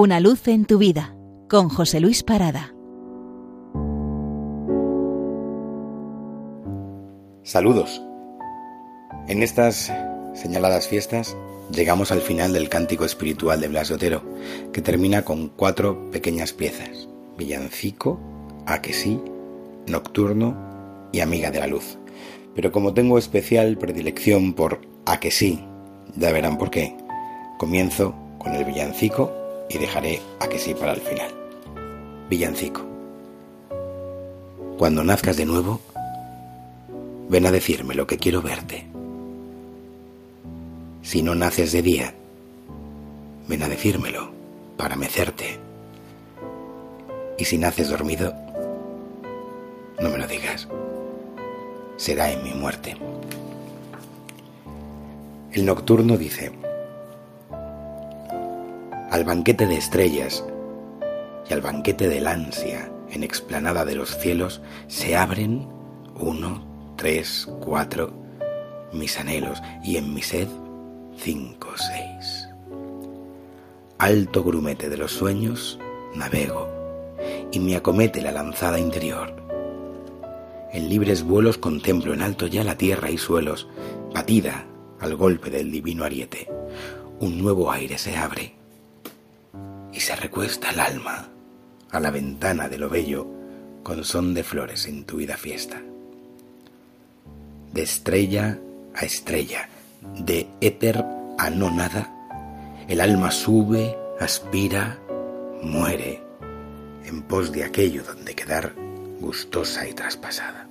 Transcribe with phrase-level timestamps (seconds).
[0.00, 1.16] Una luz en tu vida
[1.50, 2.72] con José Luis Parada.
[7.42, 8.00] Saludos.
[9.26, 9.92] En estas
[10.34, 11.36] señaladas fiestas
[11.74, 14.22] llegamos al final del cántico espiritual de Blas Otero,
[14.72, 18.20] que termina con cuatro pequeñas piezas: villancico,
[18.66, 19.20] a que sí,
[19.88, 20.54] nocturno
[21.10, 21.98] y amiga de la luz.
[22.54, 25.64] Pero como tengo especial predilección por a que sí,
[26.14, 26.96] ya verán por qué.
[27.58, 29.32] Comienzo con el villancico
[29.68, 31.30] y dejaré a que sí para el final.
[32.28, 32.82] Villancico.
[34.78, 35.80] Cuando nazcas de nuevo,
[37.28, 38.86] ven a decirme lo que quiero verte.
[41.02, 42.14] Si no naces de día,
[43.48, 44.30] ven a decírmelo
[44.76, 45.58] para mecerte.
[47.38, 48.34] Y si naces dormido,
[50.00, 50.68] no me lo digas.
[51.96, 52.96] Será en mi muerte.
[55.52, 56.52] El nocturno dice,
[59.10, 60.44] al banquete de estrellas
[61.48, 65.66] y al banquete del ansia en explanada de los cielos se abren
[66.14, 68.12] uno, tres, cuatro,
[68.92, 70.48] mis anhelos y en mi sed
[71.16, 72.48] cinco, seis.
[73.98, 75.78] Alto grumete de los sueños
[76.14, 76.68] navego
[77.50, 79.34] y me acomete la lanzada interior.
[80.70, 83.68] En libres vuelos contemplo en alto ya la tierra y suelos,
[84.12, 84.66] batida
[85.00, 86.46] al golpe del divino ariete.
[87.20, 88.57] Un nuevo aire se abre
[89.98, 91.28] y se recuesta el alma
[91.90, 93.26] a la ventana de lo bello
[93.82, 95.82] con son de flores en vida fiesta.
[97.72, 98.60] De estrella
[98.94, 99.68] a estrella,
[100.20, 101.04] de éter
[101.36, 102.14] a no nada,
[102.86, 105.00] el alma sube, aspira,
[105.64, 106.22] muere,
[107.04, 108.76] en pos de aquello donde quedar
[109.18, 110.68] gustosa y traspasada.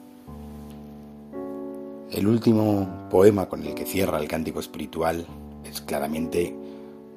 [2.11, 5.28] El último poema con el que cierra el cántico espiritual
[5.66, 6.55] es claramente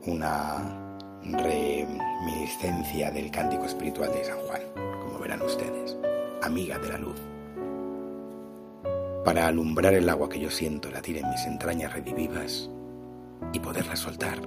[0.06, 0.79] una
[1.24, 4.62] reminiscencia del cántico espiritual de San Juan,
[5.02, 5.96] como verán ustedes,
[6.42, 7.20] amiga de la luz.
[9.24, 12.70] Para alumbrar el agua que yo siento latir en mis entrañas redivivas
[13.52, 14.40] y poderlas soltar,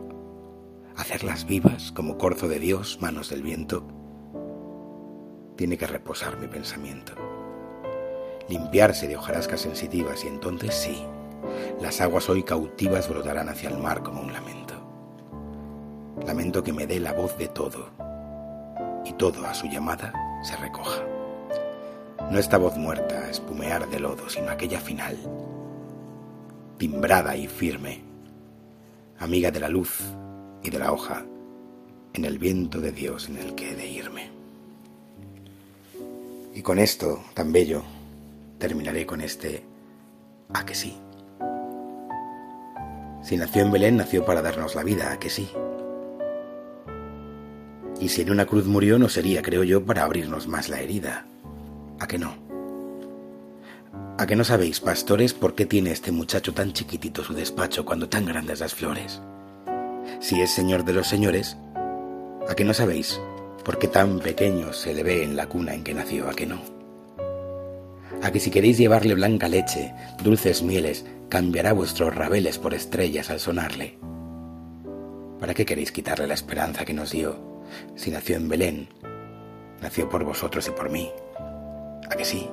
[0.95, 3.87] hacerlas vivas como corzo de Dios, manos del viento,
[5.55, 7.13] tiene que reposar mi pensamiento,
[8.49, 11.05] limpiarse de hojarascas sensitivas y entonces sí,
[11.79, 14.62] las aguas hoy cautivas brotarán hacia el mar como un lamento.
[16.25, 17.89] Lamento que me dé la voz de todo
[19.05, 20.13] y todo a su llamada
[20.43, 21.03] se recoja.
[22.31, 25.17] No esta voz muerta, espumear de lodo, sino aquella final,
[26.77, 28.01] timbrada y firme,
[29.19, 29.99] amiga de la luz
[30.63, 31.25] y de la hoja,
[32.13, 34.29] en el viento de Dios en el que he de irme.
[36.53, 37.83] Y con esto tan bello
[38.59, 39.63] terminaré con este
[40.53, 40.95] a que sí.
[43.23, 45.49] Si nació en Belén, nació para darnos la vida, a que sí.
[48.03, 51.25] Y si en una cruz murió, no sería, creo yo, para abrirnos más la herida.
[52.01, 52.35] ¿A que no?
[54.17, 58.09] ¿A que no sabéis, pastores, por qué tiene este muchacho tan chiquitito su despacho cuando
[58.09, 59.21] tan grandes las flores?
[60.19, 61.55] Si es señor de los señores,
[62.49, 63.21] ¿a que no sabéis
[63.63, 66.29] por qué tan pequeño se le ve en la cuna en que nació?
[66.29, 66.59] ¿A que no?
[68.21, 73.39] ¿A que si queréis llevarle blanca leche, dulces mieles, cambiará vuestros rabeles por estrellas al
[73.39, 73.97] sonarle?
[75.39, 77.52] ¿Para qué queréis quitarle la esperanza que nos dio?
[77.95, 78.89] Si nació en Belén,
[79.81, 81.11] nació por vosotros y por mí.
[82.09, 82.49] ¿A que sí?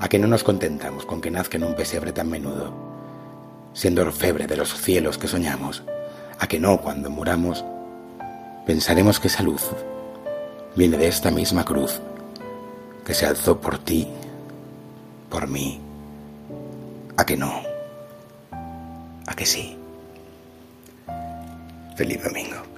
[0.00, 2.72] ¿A que no nos contentamos con que nazca en un pesebre tan menudo,
[3.72, 5.82] siendo orfebre de los cielos que soñamos?
[6.38, 7.64] ¿A que no, cuando muramos,
[8.66, 9.62] pensaremos que esa luz
[10.76, 12.00] viene de esta misma cruz
[13.04, 14.06] que se alzó por ti,
[15.28, 15.80] por mí?
[17.16, 17.62] ¿A que no?
[19.26, 19.76] ¿A que sí?
[21.96, 22.77] Feliz domingo.